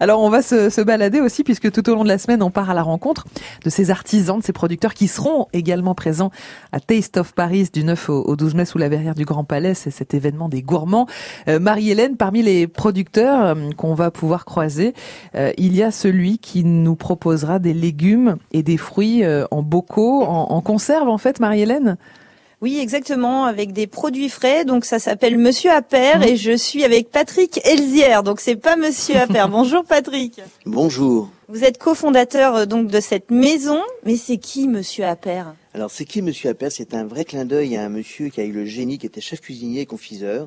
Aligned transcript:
Alors 0.00 0.20
on 0.22 0.28
va 0.28 0.42
se, 0.42 0.70
se, 0.70 0.80
balader 0.80 1.20
aussi 1.20 1.44
puisque 1.44 1.70
tout 1.70 1.88
au 1.88 1.94
long 1.94 2.02
de 2.02 2.08
la 2.08 2.18
semaine 2.18 2.42
on 2.42 2.50
part 2.50 2.68
à 2.68 2.74
la 2.74 2.82
rencontre 2.82 3.26
de 3.64 3.70
ces 3.70 3.92
artisans, 3.92 4.40
de 4.40 4.42
ces 4.42 4.52
producteurs 4.52 4.92
qui 4.92 5.06
seront 5.06 5.46
également 5.52 5.94
présents 5.94 6.32
à 6.72 6.80
Taste 6.80 7.16
of 7.16 7.32
Paris 7.32 7.68
du 7.72 7.84
9 7.84 8.08
au, 8.08 8.34
12 8.34 8.56
mai 8.56 8.64
sous 8.64 8.78
la 8.78 8.88
verrière 8.88 9.14
du 9.14 9.24
Grand 9.24 9.44
Palais. 9.44 9.74
C'est 9.74 9.92
cet 9.92 10.12
événement 10.12 10.48
des 10.48 10.62
gourmands. 10.62 11.06
Euh, 11.46 11.60
Marie-Hélène, 11.60 12.16
parmi 12.16 12.42
les 12.42 12.66
producteurs 12.66 13.44
euh, 13.44 13.70
qu'on 13.76 13.94
va 13.94 14.10
pouvoir 14.10 14.44
croiser, 14.44 14.94
euh, 15.36 15.52
il 15.58 15.76
y 15.76 15.82
a 15.84 15.92
celui 15.92 16.38
qui 16.38 16.64
nous 16.64 16.96
proposera 16.96 17.60
des 17.60 17.72
légumes 17.72 18.38
et 18.50 18.64
des 18.64 18.78
fruits 18.78 19.22
en 19.52 19.62
bocaux, 19.62 20.24
en, 20.24 20.50
en 20.50 20.60
conserve 20.60 21.08
en 21.08 21.18
fait, 21.18 21.38
Marie-Hélène? 21.38 21.98
Oui, 22.64 22.78
exactement, 22.80 23.44
avec 23.44 23.74
des 23.74 23.86
produits 23.86 24.30
frais. 24.30 24.64
Donc 24.64 24.86
ça 24.86 24.98
s'appelle 24.98 25.36
Monsieur 25.36 25.70
Appert 25.70 26.22
et 26.22 26.36
je 26.36 26.56
suis 26.56 26.82
avec 26.82 27.10
Patrick 27.10 27.60
Elzière. 27.62 28.22
Donc 28.22 28.40
c'est 28.40 28.56
pas 28.56 28.76
Monsieur 28.76 29.16
Appert. 29.16 29.50
Bonjour 29.50 29.84
Patrick. 29.84 30.40
Bonjour. 30.64 31.28
Vous 31.48 31.62
êtes 31.62 31.76
cofondateur 31.76 32.56
euh, 32.56 32.64
donc 32.64 32.88
de 32.88 33.00
cette 33.00 33.30
maison, 33.30 33.82
mais 34.06 34.16
c'est 34.16 34.38
qui 34.38 34.66
Monsieur 34.66 35.04
Appert? 35.04 35.54
Alors 35.74 35.90
c'est 35.90 36.06
qui 36.06 36.22
Monsieur 36.22 36.48
Appert? 36.48 36.72
C'est 36.72 36.94
un 36.94 37.04
vrai 37.04 37.26
clin 37.26 37.44
d'œil 37.44 37.76
à 37.76 37.84
un 37.84 37.90
monsieur 37.90 38.30
qui 38.30 38.40
a 38.40 38.44
eu 38.44 38.52
le 38.52 38.64
génie, 38.64 38.96
qui 38.96 39.04
était 39.04 39.20
chef 39.20 39.42
cuisinier 39.42 39.82
et 39.82 39.86
confiseur. 39.86 40.46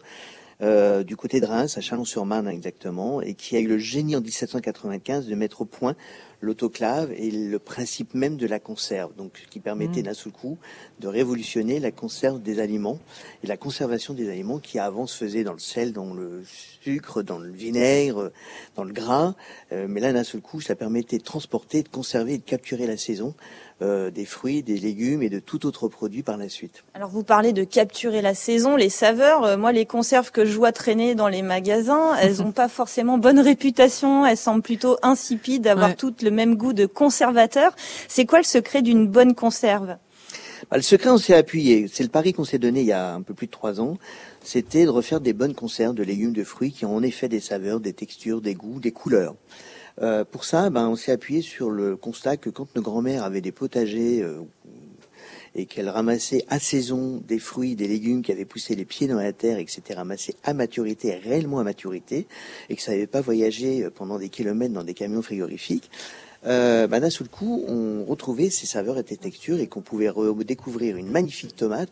Euh, 0.64 1.04
du 1.04 1.16
côté 1.16 1.40
de 1.40 1.46
Reims, 1.46 1.78
à 1.78 1.82
Chalon-sur-Marne 1.82 2.48
exactement, 2.48 3.22
et 3.22 3.36
qui 3.36 3.56
a 3.56 3.60
eu 3.60 3.68
le 3.68 3.78
génie 3.78 4.16
en 4.16 4.22
1795 4.22 5.28
de 5.28 5.36
mettre 5.36 5.62
au 5.62 5.66
point 5.66 5.96
l'autoclave 6.42 7.12
et 7.14 7.30
le 7.30 7.60
principe 7.60 8.16
même 8.16 8.38
de 8.38 8.48
la 8.48 8.60
conserve, 8.60 9.16
donc 9.16 9.46
qui 9.52 9.60
permettait 9.60 10.02
mmh. 10.02 10.06
d'un 10.06 10.14
seul 10.14 10.34
coup 10.34 10.58
de 11.00 11.08
révolutionner 11.08 11.80
la 11.80 11.92
conserve 11.92 12.42
des 12.42 12.60
aliments 12.60 13.00
et 13.44 13.48
la 13.48 13.58
conservation 13.58 14.16
des 14.16 14.30
aliments 14.30 14.60
qui 14.60 14.80
avant 14.80 15.06
se 15.06 15.18
faisait 15.24 15.44
dans 15.44 15.54
le 15.54 15.60
sel, 15.60 15.94
dans 15.94 16.14
le 16.14 16.44
sucre, 16.82 17.22
dans 17.22 17.38
le 17.38 17.52
vinaigre, 17.52 18.32
dans 18.76 18.84
le 18.84 18.94
gras, 18.94 19.36
euh, 19.72 19.86
mais 19.88 20.00
là 20.00 20.12
d'un 20.14 20.24
seul 20.24 20.42
coup 20.42 20.62
ça 20.62 20.76
permettait 20.76 21.20
de 21.20 21.24
transporter, 21.24 21.84
de 21.84 21.90
conserver 21.90 22.34
et 22.34 22.38
de 22.40 22.44
capturer 22.44 22.88
la 22.88 22.98
saison 22.98 23.36
euh, 23.84 24.10
des 24.10 24.26
fruits, 24.26 24.64
des 24.64 24.78
légumes 24.78 25.22
et 25.22 25.30
de 25.30 25.38
tout 25.38 25.68
autre 25.68 25.88
produit 25.88 26.24
par 26.24 26.38
la 26.38 26.50
suite. 26.50 26.84
Alors 26.96 27.10
vous 27.10 27.24
parlez 27.24 27.54
de 27.54 27.64
capturer 27.64 28.24
la 28.24 28.34
saison, 28.34 28.76
les 28.76 28.90
saveurs. 28.90 29.44
Euh, 29.44 29.58
moi, 29.58 29.72
les 29.72 29.86
conserves 29.86 30.32
que 30.32 30.46
je 30.46 30.58
vois 30.58 30.72
traîner 30.72 31.14
dans 31.14 31.28
les 31.28 31.44
magasins, 31.44 32.16
elles 32.22 32.38
n'ont 32.38 32.52
pas 32.52 32.70
forcément 32.70 33.20
bonne 33.20 33.40
réputation. 33.40 34.26
Elles 34.26 34.36
semblent 34.36 34.64
plutôt 34.64 34.98
insipides, 35.04 35.68
avoir 35.68 35.96
toutes 35.96 36.24
le 36.24 36.32
même 36.32 36.56
goût 36.56 36.74
de 36.74 36.88
conservateur. 36.88 37.76
C'est 38.08 38.26
quoi 38.26 38.40
le 38.40 38.46
secret 38.46 38.82
d'une 38.82 39.08
bonne 39.08 39.36
conserve? 39.36 39.98
Bah, 40.72 40.78
Le 40.78 40.82
secret, 40.82 41.12
on 41.12 41.18
s'est 41.18 41.36
appuyé. 41.36 41.88
C'est 41.88 42.04
le 42.04 42.10
pari 42.10 42.34
qu'on 42.34 42.46
s'est 42.46 42.58
donné 42.58 42.82
il 42.82 42.88
y 42.88 42.94
a 42.94 43.14
un 43.14 43.22
peu 43.22 43.34
plus 43.34 43.48
de 43.48 43.52
trois 43.52 43.80
ans. 43.80 43.98
C'était 44.44 44.86
de 44.86 44.90
refaire 44.90 45.22
des 45.22 45.34
bonnes 45.34 45.54
conserves 45.54 45.94
de 45.94 46.04
légumes, 46.04 46.34
de 46.34 46.44
fruits 46.44 46.72
qui 46.72 46.86
ont 46.86 46.96
en 46.96 47.04
effet 47.04 47.30
des 47.30 47.40
saveurs, 47.40 47.80
des 47.80 47.94
textures, 47.94 48.42
des 48.42 48.56
goûts, 48.56 48.80
des 48.80 48.92
couleurs. 48.92 49.36
Euh, 50.02 50.24
pour 50.24 50.46
ça, 50.46 50.70
ben, 50.70 50.88
on 50.88 50.96
s'est 50.96 51.12
appuyé 51.12 51.42
sur 51.42 51.70
le 51.72 51.96
constat 51.96 52.38
que 52.38 52.50
quand 52.50 52.76
nos 52.76 52.82
grands-mères 52.82 53.24
avaient 53.24 53.42
des 53.42 53.52
potagers 53.52 54.22
euh, 54.22 54.42
et 55.56 55.66
qu'elles 55.66 55.90
ramassaient 55.90 56.46
à 56.50 56.60
saison 56.60 57.22
des 57.28 57.40
fruits, 57.40 57.76
des 57.76 57.88
légumes 57.88 58.22
qui 58.22 58.32
avaient 58.32 58.46
poussé 58.46 58.76
les 58.76 58.86
pieds 58.86 59.08
dans 59.08 59.18
la 59.18 59.34
terre 59.34 59.58
et 59.58 59.66
que 59.66 59.72
c'était 59.72 59.96
ramassé 59.96 60.36
à 60.44 60.54
maturité, 60.54 61.16
réellement 61.16 61.60
à 61.60 61.64
maturité, 61.64 62.28
et 62.70 62.76
que 62.76 62.82
ça 62.82 62.92
n'avait 62.92 63.08
pas 63.08 63.22
voyagé 63.22 63.84
euh, 63.86 63.90
pendant 63.90 64.20
des 64.20 64.30
kilomètres 64.30 64.74
dans 64.74 64.84
des 64.84 64.94
camions 64.94 65.24
frigorifiques, 65.24 65.90
euh, 66.46 66.88
bah, 66.88 67.00
d'un 67.00 67.10
seul 67.10 67.28
coup, 67.28 67.66
on 67.68 68.06
retrouvait 68.06 68.50
ces 68.50 68.66
saveurs 68.66 68.98
et 68.98 69.06
ces 69.08 69.18
textures 69.18 69.60
et 69.60 69.68
qu'on 69.68 69.82
pouvait 69.82 70.12
découvrir 70.46 70.98
une 70.98 71.10
magnifique 71.10 71.56
tomate 71.56 71.90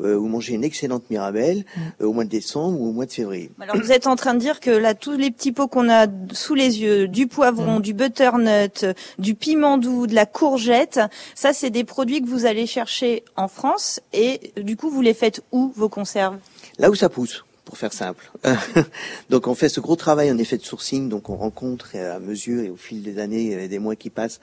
euh, 0.00 0.16
ou 0.16 0.26
manger 0.26 0.54
une 0.54 0.64
excellente 0.64 1.08
mirabelle 1.10 1.64
euh, 2.00 2.06
au 2.06 2.12
mois 2.12 2.24
de 2.24 2.30
décembre 2.30 2.80
ou 2.80 2.88
au 2.88 2.92
mois 2.92 3.06
de 3.06 3.12
février. 3.12 3.50
Alors 3.60 3.76
vous 3.76 3.92
êtes 3.92 4.06
en 4.06 4.16
train 4.16 4.34
de 4.34 4.40
dire 4.40 4.60
que 4.60 4.70
là, 4.70 4.94
tous 4.94 5.16
les 5.16 5.30
petits 5.30 5.52
pots 5.52 5.68
qu'on 5.68 5.88
a 5.88 6.06
sous 6.32 6.54
les 6.54 6.80
yeux, 6.80 7.08
du 7.08 7.26
poivron, 7.26 7.80
du 7.80 7.94
butternut, 7.94 8.86
du 9.18 9.34
piment 9.34 9.78
doux, 9.78 10.06
de 10.06 10.14
la 10.14 10.26
courgette, 10.26 11.00
ça 11.34 11.52
c'est 11.52 11.70
des 11.70 11.84
produits 11.84 12.22
que 12.22 12.28
vous 12.28 12.46
allez 12.46 12.66
chercher 12.66 13.24
en 13.36 13.48
France 13.48 14.00
et 14.12 14.52
du 14.56 14.76
coup 14.76 14.90
vous 14.90 15.02
les 15.02 15.14
faites 15.14 15.42
où 15.52 15.72
vos 15.74 15.88
conserves? 15.88 16.38
Là 16.78 16.90
où 16.90 16.94
ça 16.94 17.08
pousse 17.08 17.44
pour 17.64 17.78
faire 17.78 17.92
simple. 17.92 18.30
donc 19.30 19.46
on 19.46 19.54
fait 19.54 19.68
ce 19.68 19.80
gros 19.80 19.96
travail 19.96 20.30
en 20.30 20.38
effet 20.38 20.58
de 20.58 20.62
sourcing, 20.62 21.08
donc 21.08 21.30
on 21.30 21.36
rencontre 21.36 21.96
à 21.96 22.18
mesure 22.18 22.62
et 22.62 22.70
au 22.70 22.76
fil 22.76 23.02
des 23.02 23.18
années 23.18 23.52
et 23.52 23.68
des 23.68 23.78
mois 23.78 23.96
qui 23.96 24.10
passent 24.10 24.40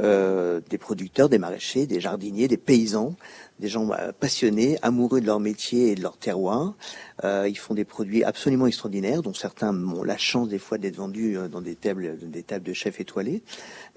euh, 0.00 0.60
des 0.68 0.78
producteurs, 0.78 1.28
des 1.28 1.38
maraîchers, 1.38 1.86
des 1.86 2.00
jardiniers, 2.00 2.48
des 2.48 2.56
paysans, 2.56 3.14
des 3.60 3.68
gens 3.68 3.90
euh, 3.90 4.12
passionnés, 4.18 4.78
amoureux 4.82 5.20
de 5.20 5.26
leur 5.26 5.40
métier 5.40 5.92
et 5.92 5.94
de 5.94 6.02
leur 6.02 6.16
terroir. 6.16 6.74
Euh, 7.24 7.48
ils 7.48 7.58
font 7.58 7.74
des 7.74 7.84
produits 7.84 8.22
absolument 8.22 8.66
extraordinaires, 8.66 9.22
dont 9.22 9.34
certains 9.34 9.74
ont 9.74 10.04
la 10.04 10.16
chance 10.16 10.48
des 10.48 10.58
fois 10.58 10.78
d'être 10.78 10.96
vendus 10.96 11.36
euh, 11.36 11.48
dans 11.48 11.60
des 11.60 11.74
tables, 11.74 12.16
des 12.22 12.42
tables 12.44 12.64
de 12.64 12.72
chefs 12.72 13.00
étoilés. 13.00 13.42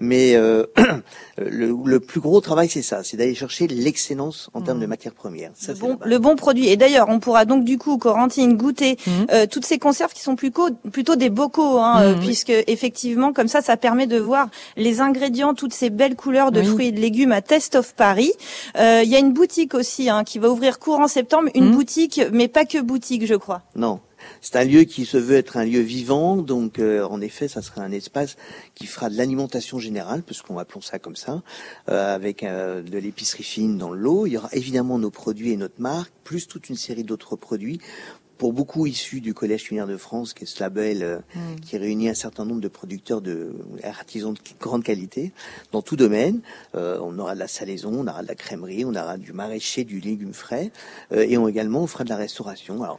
Mais 0.00 0.34
euh, 0.34 0.66
le, 1.38 1.72
le, 1.84 2.00
plus 2.00 2.20
gros 2.20 2.40
travail, 2.40 2.68
c'est 2.68 2.82
ça, 2.82 3.04
c'est 3.04 3.16
d'aller 3.16 3.36
chercher 3.36 3.68
l'excellence 3.68 4.50
en 4.54 4.62
termes 4.62 4.80
de 4.80 4.86
mmh. 4.86 4.88
matières 4.88 5.14
premières. 5.14 5.52
Ça, 5.54 5.72
le, 5.72 5.78
bon, 5.78 5.98
le, 6.04 6.18
bon, 6.18 6.34
produit. 6.34 6.68
Et 6.68 6.76
d'ailleurs, 6.76 7.08
on 7.08 7.20
pourra 7.20 7.44
donc 7.44 7.64
du 7.64 7.78
coup, 7.78 7.96
Corentine, 7.98 8.56
goûter 8.56 8.96
mmh. 9.06 9.10
euh, 9.30 9.46
toutes 9.46 9.64
ces 9.66 9.78
conserves 9.78 10.12
qui 10.12 10.22
sont 10.22 10.34
plutôt, 10.34 10.70
plutôt 10.90 11.14
des 11.14 11.30
bocaux, 11.30 11.78
hein, 11.78 12.14
mmh, 12.14 12.20
puisque 12.20 12.52
effectivement, 12.66 13.32
comme 13.32 13.48
ça, 13.48 13.62
ça 13.62 13.76
permet 13.76 14.08
de 14.08 14.18
voir 14.18 14.48
les 14.76 15.00
ingrédients, 15.00 15.54
toutes 15.54 15.74
ces 15.74 15.90
belles 15.90 16.16
couleurs 16.16 16.50
de 16.50 16.62
fruits 16.62 16.88
et 16.88 16.92
de 16.92 17.00
légumes 17.00 17.32
à 17.32 17.40
Test 17.40 17.76
of 17.76 17.94
Paris. 17.94 18.32
Il 18.76 19.08
y 19.08 19.14
a 19.14 19.18
une 19.18 19.32
boutique 19.32 19.51
aussi 19.74 20.08
hein, 20.08 20.24
qui 20.24 20.38
va 20.38 20.50
ouvrir 20.50 20.78
courant 20.78 21.08
septembre, 21.08 21.48
une 21.54 21.70
boutique, 21.70 22.20
mais 22.32 22.48
pas 22.48 22.64
que 22.64 22.80
boutique 22.80 23.26
je 23.26 23.34
crois. 23.34 23.62
Non. 23.74 24.00
C'est 24.40 24.56
un 24.56 24.64
lieu 24.64 24.84
qui 24.84 25.04
se 25.04 25.16
veut 25.16 25.36
être 25.36 25.56
un 25.56 25.64
lieu 25.64 25.80
vivant, 25.80 26.36
donc 26.36 26.78
euh, 26.78 27.04
en 27.04 27.20
effet, 27.20 27.48
ça 27.48 27.60
sera 27.60 27.82
un 27.82 27.90
espace 27.90 28.36
qui 28.74 28.86
fera 28.86 29.10
de 29.10 29.16
l'alimentation 29.16 29.78
générale, 29.80 30.22
puisqu'on 30.22 30.58
appelons 30.58 30.80
ça 30.80 31.00
comme 31.00 31.16
ça, 31.16 31.42
euh, 31.88 32.14
avec 32.14 32.44
euh, 32.44 32.82
de 32.82 32.98
l'épicerie 32.98 33.42
fine 33.42 33.78
dans 33.78 33.92
l'eau. 33.92 34.26
Il 34.26 34.34
y 34.34 34.36
aura 34.36 34.48
évidemment 34.52 34.98
nos 34.98 35.10
produits 35.10 35.50
et 35.50 35.56
notre 35.56 35.80
marque, 35.80 36.12
plus 36.24 36.46
toute 36.46 36.68
une 36.68 36.76
série 36.76 37.02
d'autres 37.02 37.34
produits 37.34 37.80
pour 38.42 38.52
beaucoup 38.52 38.86
issus 38.86 39.20
du 39.20 39.34
Collège 39.34 39.62
culinaire 39.62 39.86
de 39.86 39.96
France, 39.96 40.34
qui 40.34 40.42
est 40.42 40.46
ce 40.48 40.58
label 40.58 41.22
mm. 41.36 41.60
qui 41.60 41.78
réunit 41.78 42.08
un 42.08 42.14
certain 42.14 42.44
nombre 42.44 42.60
de 42.60 42.66
producteurs 42.66 43.20
de 43.20 43.52
artisans 43.84 44.34
de 44.34 44.40
grande 44.58 44.82
qualité 44.82 45.30
dans 45.70 45.80
tout 45.80 45.94
domaine. 45.94 46.40
on 46.74 47.16
aura 47.20 47.34
de 47.34 47.38
la 47.38 47.46
salaison, 47.46 47.92
on 47.94 48.08
aura 48.08 48.22
de 48.22 48.26
la 48.26 48.34
crèmerie, 48.34 48.84
on 48.84 48.96
aura 48.96 49.16
du 49.16 49.32
maraîcher, 49.32 49.84
du 49.84 50.00
légume 50.00 50.34
frais, 50.34 50.72
et 51.14 51.38
on 51.38 51.46
également 51.46 51.84
on 51.84 51.86
fera 51.86 52.02
de 52.02 52.08
la 52.08 52.16
restauration. 52.16 52.82
Alors 52.82 52.98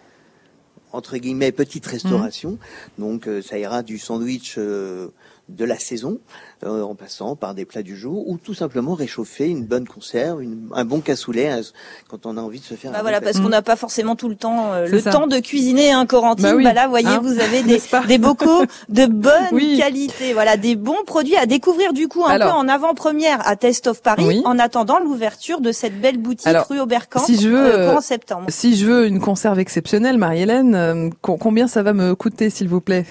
entre 0.94 1.18
guillemets 1.18 1.52
petite 1.52 1.86
restauration. 1.86 2.52
Mmh. 2.52 3.02
Donc 3.02 3.28
euh, 3.28 3.42
ça 3.42 3.58
ira 3.58 3.84
du 3.84 3.98
sandwich 3.98 4.56
euh, 4.58 5.10
de 5.50 5.66
la 5.66 5.78
saison, 5.78 6.20
euh, 6.64 6.82
en 6.82 6.96
passant 6.96 7.36
par 7.36 7.54
des 7.54 7.66
plats 7.66 7.84
du 7.84 7.98
jour, 7.98 8.28
ou 8.30 8.38
tout 8.38 8.54
simplement 8.54 8.94
réchauffer 8.94 9.48
une 9.48 9.66
bonne 9.66 9.88
conserve, 9.88 10.42
un 10.74 10.86
bon 10.86 11.02
cassoulet 11.02 11.50
hein, 11.50 11.62
quand 12.08 12.26
on 12.26 12.38
a 12.38 12.42
envie 12.42 12.60
de 12.60 12.66
se 12.66 12.76
faire. 12.76 12.92
Bah 12.92 13.00
voilà, 13.02 13.20
parce 13.20 13.40
qu'on 13.40 13.50
n'a 13.50 13.62
pas 13.62 13.76
forcément 13.76 14.16
tout 14.16 14.30
le 14.30 14.36
temps 14.36 14.72
le 14.80 15.02
temps 15.02 15.28
de 15.28 15.40
cuisiner, 15.40 15.92
un 15.92 16.02
hein, 16.02 16.06
Corentine. 16.06 16.44
Bah, 16.44 16.56
oui. 16.56 16.64
bah 16.64 16.74
là, 16.74 16.88
voyez, 16.88 17.08
hein 17.08 17.20
vous 17.22 17.40
avez 17.40 17.62
des, 17.64 17.82
des 18.08 18.18
bocaux 18.18 18.64
de 18.90 19.06
bonne 19.06 19.78
qualité, 19.78 20.34
voilà, 20.34 20.58
des 20.58 20.76
bons 20.76 21.04
produits 21.06 21.36
à 21.36 21.46
découvrir 21.46 21.94
du 21.94 22.08
coup 22.08 22.24
un 22.26 22.38
peu 22.38 22.50
en 22.50 22.68
avant-première 22.68 23.46
à 23.48 23.56
Test 23.56 23.88
of 23.88 24.02
Paris, 24.02 24.42
en 24.46 24.58
attendant 24.60 25.00
l'ouverture 25.00 25.62
de 25.62 25.72
cette 25.72 26.00
belle 26.00 26.18
boutique 26.18 26.58
rue 26.70 26.80
Aubercamp 26.80 27.20
si 27.20 27.40
je 27.40 27.50
veux, 27.50 27.90
en 27.90 28.02
septembre. 28.02 28.46
Si 28.50 28.76
je 28.76 28.86
veux 28.86 29.08
une 29.08 29.20
conserve 29.20 29.60
exceptionnelle, 29.60 30.18
Marie-Hélène, 30.18 30.76
euh, 30.76 31.10
combien 31.22 31.68
ça 31.68 31.84
va 31.84 31.94
me 31.94 32.16
coûter, 32.16 32.50
s'il 32.50 32.70
vous 32.70 32.82
plaît? 32.82 33.06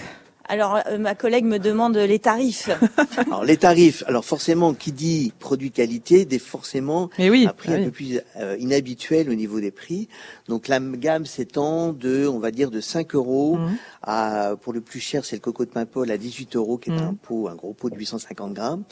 Alors, 0.48 0.80
euh, 0.86 0.98
ma 0.98 1.14
collègue 1.14 1.44
me 1.44 1.58
demande 1.58 1.96
les 1.96 2.18
tarifs. 2.18 2.70
alors, 3.16 3.44
les 3.44 3.56
tarifs, 3.56 4.02
alors 4.06 4.24
forcément, 4.24 4.74
qui 4.74 4.92
dit 4.92 5.32
produit 5.38 5.70
qualité, 5.70 6.24
dit 6.24 6.38
forcément 6.38 7.10
Mais 7.18 7.30
oui, 7.30 7.46
un 7.48 7.52
prix 7.52 7.72
un 7.72 7.84
peu 7.84 7.90
plus 7.90 8.20
euh, 8.38 8.56
inhabituel 8.58 9.30
au 9.30 9.34
niveau 9.34 9.60
des 9.60 9.70
prix. 9.70 10.08
Donc, 10.48 10.68
la 10.68 10.80
gamme 10.80 11.26
s'étend 11.26 11.92
de, 11.92 12.26
on 12.26 12.38
va 12.38 12.50
dire, 12.50 12.70
de 12.70 12.80
5 12.80 13.14
euros 13.14 13.56
mmh. 13.56 13.70
à, 14.02 14.54
pour 14.60 14.72
le 14.72 14.80
plus 14.80 15.00
cher, 15.00 15.24
c'est 15.24 15.36
le 15.36 15.40
coco 15.40 15.64
de 15.64 15.70
Paimpol 15.70 16.10
à 16.10 16.18
18 16.18 16.56
euros, 16.56 16.78
qui 16.78 16.90
est 16.90 16.94
mmh. 16.94 16.98
un 16.98 17.14
pot, 17.14 17.48
un 17.48 17.54
gros 17.54 17.72
pot 17.72 17.90
de 17.90 17.96
850 17.96 18.52
grammes. 18.52 18.82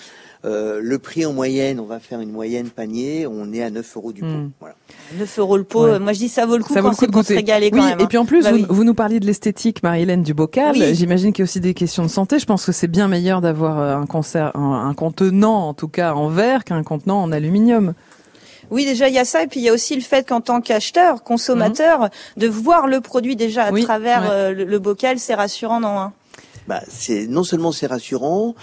Euh, 0.44 0.80
le 0.82 0.98
prix 0.98 1.26
en 1.26 1.32
moyenne, 1.32 1.80
on 1.80 1.86
va 1.86 2.00
faire 2.00 2.20
une 2.20 2.32
moyenne 2.32 2.70
panier, 2.70 3.26
on 3.26 3.52
est 3.52 3.62
à 3.62 3.70
9 3.70 3.96
euros 3.96 4.12
du 4.12 4.22
pot. 4.22 4.26
Mmh. 4.26 4.52
Voilà. 4.60 4.76
9 5.18 5.38
euros 5.38 5.56
le 5.56 5.64
pot, 5.64 5.98
moi 5.98 6.12
je 6.12 6.18
dis 6.18 6.28
ça 6.28 6.46
vaut 6.46 6.56
le 6.56 6.62
coup 6.62 6.72
ça 6.72 6.80
vaut 6.80 6.90
le 6.90 6.94
coup 6.94 7.06
de 7.06 7.26
se 7.26 7.34
régaler 7.34 7.70
quand 7.70 7.84
même. 7.84 8.00
Et 8.00 8.06
puis 8.06 8.16
en 8.16 8.24
plus, 8.24 8.44
bah 8.44 8.52
vous, 8.68 8.84
nous 8.84 8.94
parliez 8.94 9.20
de 9.20 9.26
l'esthétique, 9.26 9.82
Marie-Hélène, 9.82 10.22
du 10.22 10.32
bocal. 10.32 10.94
J'imagine 10.94 11.32
qu'il 11.32 11.39
y 11.40 11.42
a 11.42 11.44
aussi 11.44 11.60
des 11.60 11.74
questions 11.74 12.02
de 12.02 12.08
santé. 12.08 12.38
Je 12.38 12.46
pense 12.46 12.64
que 12.64 12.72
c'est 12.72 12.88
bien 12.88 13.08
meilleur 13.08 13.40
d'avoir 13.40 13.78
euh, 13.78 13.96
un, 13.96 14.06
concert, 14.06 14.54
un, 14.56 14.94
contenant, 14.94 15.68
en 15.68 15.74
tout 15.74 15.88
cas 15.88 16.14
en 16.14 16.28
verre, 16.28 16.64
qu'un 16.64 16.82
contenant 16.82 17.22
en 17.22 17.32
aluminium. 17.32 17.94
Oui, 18.70 18.84
déjà 18.84 19.08
il 19.08 19.14
y 19.14 19.18
a 19.18 19.24
ça, 19.24 19.42
et 19.42 19.46
puis 19.48 19.60
il 19.60 19.64
y 19.64 19.68
a 19.68 19.72
aussi 19.72 19.96
le 19.96 20.00
fait 20.00 20.28
qu'en 20.28 20.40
tant 20.40 20.60
qu'acheteur, 20.60 21.24
consommateur, 21.24 22.02
mhm. 22.02 22.08
de 22.36 22.46
voir 22.46 22.86
le 22.86 23.00
produit 23.00 23.34
déjà 23.34 23.64
à 23.64 23.72
travers 23.72 24.30
euh, 24.30 24.52
le, 24.52 24.78
bocal, 24.78 25.18
c'est 25.18 25.34
rassurant, 25.34 25.80
non 25.80 25.98
hein? 25.98 26.12
Bah, 26.68 26.80
c'est 26.86 27.26
non 27.26 27.42
seulement 27.42 27.72
c'est 27.72 27.88
rassurant, 27.88 28.54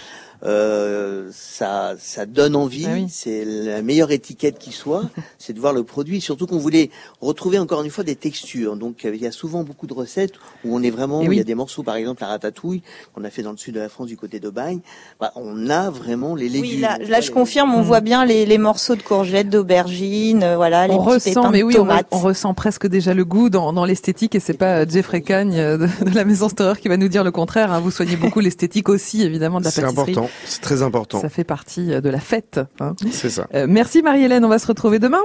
euh, 0.44 1.28
ça, 1.32 1.94
ça 1.98 2.26
donne 2.26 2.54
envie. 2.56 2.86
Ah 2.88 2.92
oui. 2.94 3.06
C'est 3.08 3.44
la 3.44 3.82
meilleure 3.82 4.10
étiquette 4.12 4.58
qui 4.58 4.72
soit, 4.72 5.04
c'est 5.38 5.52
de 5.52 5.60
voir 5.60 5.72
le 5.72 5.82
produit. 5.84 6.20
Surtout 6.20 6.46
qu'on 6.46 6.58
voulait 6.58 6.90
retrouver 7.20 7.58
encore 7.58 7.82
une 7.82 7.90
fois 7.90 8.04
des 8.04 8.16
textures. 8.16 8.76
Donc 8.76 9.04
euh, 9.04 9.14
il 9.14 9.20
y 9.22 9.26
a 9.26 9.32
souvent 9.32 9.62
beaucoup 9.64 9.86
de 9.86 9.94
recettes 9.94 10.34
où 10.64 10.76
on 10.76 10.82
est 10.82 10.90
vraiment, 10.90 11.20
oui. 11.20 11.28
il 11.32 11.38
y 11.38 11.40
a 11.40 11.44
des 11.44 11.54
morceaux, 11.54 11.82
par 11.82 11.96
exemple 11.96 12.22
la 12.22 12.28
ratatouille 12.28 12.82
qu'on 13.14 13.24
a 13.24 13.30
fait 13.30 13.42
dans 13.42 13.50
le 13.52 13.56
sud 13.56 13.74
de 13.74 13.80
la 13.80 13.88
France 13.88 14.06
du 14.06 14.16
côté 14.16 14.40
d'Aubagne. 14.40 14.80
Bah, 15.20 15.32
on 15.36 15.68
a 15.70 15.90
vraiment 15.90 16.34
les 16.34 16.48
légumes. 16.48 16.62
Oui, 16.70 16.76
là, 16.78 16.98
je 17.02 17.10
les- 17.28 17.28
confirme, 17.32 17.74
on 17.74 17.80
Mm. 17.80 17.84
voit 17.84 18.00
bien 18.00 18.24
les, 18.24 18.46
les 18.46 18.58
morceaux 18.58 18.96
de 18.96 19.02
courgettes, 19.02 19.50
d'aubergines, 19.50 20.42
euh, 20.42 20.56
voilà, 20.56 20.86
les 20.88 20.94
on 20.94 20.98
ressent, 20.98 21.50
mais 21.50 21.62
oui, 21.62 21.76
on, 21.78 22.18
ressent 22.18 22.54
presque 22.54 22.86
déjà 22.86 23.14
le 23.14 23.24
goût 23.24 23.50
dans, 23.50 23.72
dans 23.72 23.84
l'esthétique 23.84 24.34
et 24.34 24.40
c'est 24.40 24.54
pas 24.54 24.86
Jeffrey 24.86 25.20
Cagne 25.22 25.54
de, 25.56 25.88
de 26.04 26.14
la 26.14 26.24
Maison 26.24 26.48
Storer 26.48 26.78
qui 26.80 26.88
va 26.88 26.96
nous 26.96 27.08
dire 27.08 27.24
le 27.24 27.30
contraire. 27.30 27.72
hein. 27.72 27.80
Vous 27.80 27.90
soignez 27.90 28.16
beaucoup 28.16 28.40
l'esthétique 28.48 28.88
aussi, 28.88 29.22
évidemment, 29.22 29.60
de 29.60 29.64
la 29.64 29.70
C'est 29.70 29.82
pâtisserie. 29.82 30.12
important, 30.12 30.27
c'est 30.44 30.60
très 30.60 30.82
important. 30.82 31.20
Ça 31.20 31.28
fait 31.28 31.44
partie 31.44 31.92
euh, 31.92 32.00
de 32.00 32.08
la 32.10 32.20
fête. 32.20 32.60
hein. 32.80 32.94
C'est 33.10 33.30
ça. 33.30 33.46
Euh, 33.54 33.66
merci 33.68 34.02
Marie-Hélène, 34.02 34.44
on 34.44 34.48
va 34.48 34.58
se 34.58 34.66
retrouver 34.66 34.98
demain. 34.98 35.22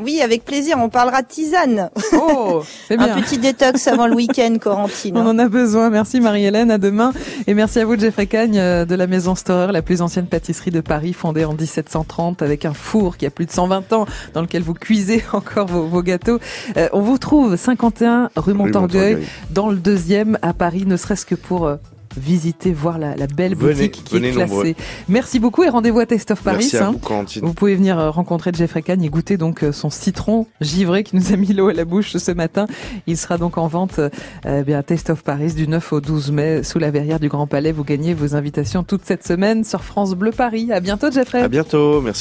Oui, 0.00 0.20
avec 0.20 0.44
plaisir, 0.44 0.76
on 0.78 0.90
parlera 0.90 1.22
de 1.22 1.26
tisane. 1.26 1.90
Oh, 2.12 2.62
c'est 2.86 2.96
bien. 2.98 3.16
Un 3.16 3.20
petit 3.22 3.38
détox 3.38 3.88
avant 3.88 4.06
le 4.06 4.14
week-end, 4.14 4.54
Corentine. 4.60 5.16
On 5.18 5.26
en 5.26 5.38
a 5.40 5.48
besoin. 5.48 5.90
Merci 5.90 6.20
Marie-Hélène, 6.20 6.70
à 6.70 6.78
demain. 6.78 7.12
Et 7.48 7.54
merci 7.54 7.80
à 7.80 7.84
vous 7.86 7.98
Jeffrey 7.98 8.26
Cagne 8.26 8.58
euh, 8.58 8.84
de 8.84 8.94
la 8.94 9.08
Maison 9.08 9.34
Storer, 9.34 9.72
la 9.72 9.82
plus 9.82 10.00
ancienne 10.00 10.26
pâtisserie 10.26 10.70
de 10.70 10.82
Paris, 10.82 11.14
fondée 11.14 11.44
en 11.44 11.54
1730 11.54 12.42
avec 12.42 12.64
un 12.64 12.74
four 12.74 13.16
qui 13.16 13.26
a 13.26 13.30
plus 13.30 13.46
de 13.46 13.50
120 13.50 13.92
ans 13.94 14.06
dans 14.34 14.42
lequel 14.42 14.62
vous 14.62 14.74
cuisez 14.74 15.24
encore 15.32 15.66
vos, 15.66 15.86
vos 15.86 16.02
gâteaux. 16.02 16.38
Euh, 16.76 16.88
on 16.92 17.00
vous 17.00 17.18
trouve 17.18 17.56
51 17.56 18.30
rue 18.36 18.52
Montorgueil, 18.52 19.14
Montorgueil. 19.14 19.28
dans 19.50 19.68
le 19.68 19.76
deuxième 19.78 20.38
à 20.42 20.52
Paris, 20.52 20.84
ne 20.86 20.96
serait-ce 20.96 21.26
que 21.26 21.34
pour 21.34 21.66
euh, 21.66 21.76
visiter, 22.16 22.72
voir 22.72 22.98
la, 22.98 23.16
la 23.16 23.26
belle 23.26 23.54
Venez, 23.54 23.88
boutique 23.88 24.04
qui 24.04 24.16
est 24.16 24.20
classée. 24.20 24.38
nombreux. 24.38 24.74
Merci 25.08 25.38
beaucoup 25.38 25.64
et 25.64 25.68
rendez-vous 25.68 26.00
à 26.00 26.06
Taste 26.06 26.30
of 26.30 26.42
Paris. 26.42 26.68
Merci 26.72 26.76
à 26.76 26.88
hein. 26.88 27.24
vous, 27.42 27.54
pouvez 27.54 27.74
venir 27.74 27.98
euh, 27.98 28.10
rencontrer 28.10 28.50
Jeffrey 28.54 28.82
Cagne 28.82 29.02
et 29.02 29.08
goûter 29.08 29.36
donc 29.36 29.62
euh, 29.62 29.72
son 29.72 29.90
citron 29.90 30.46
givré 30.60 31.04
qui 31.04 31.16
nous 31.16 31.32
a 31.32 31.36
mis 31.36 31.52
l'eau 31.52 31.68
à 31.68 31.72
la 31.72 31.84
bouche 31.84 32.16
ce 32.16 32.32
matin. 32.32 32.66
Il 33.06 33.16
sera 33.16 33.38
donc 33.38 33.58
en 33.58 33.66
vente 33.66 33.98
euh, 33.98 34.08
euh, 34.46 34.62
bien, 34.62 34.78
à 34.78 34.82
Taste 34.82 35.10
of 35.10 35.22
Paris 35.22 35.54
du 35.54 35.68
9 35.68 35.92
au 35.92 36.00
12 36.00 36.32
mai 36.32 36.62
sous 36.62 36.78
la 36.78 36.90
verrière 36.90 37.20
du 37.20 37.28
Grand 37.28 37.46
Palais. 37.46 37.72
Vous 37.72 37.84
gagnez 37.84 38.14
vos 38.14 38.34
invitations 38.34 38.82
toute 38.82 39.04
cette 39.04 39.26
semaine 39.26 39.64
sur 39.64 39.84
France 39.84 40.14
Bleu 40.14 40.30
Paris. 40.30 40.72
À 40.72 40.80
bientôt 40.80 41.10
Jeffrey. 41.10 41.42
À 41.42 41.48
bientôt. 41.48 42.00
Merci. 42.00 42.16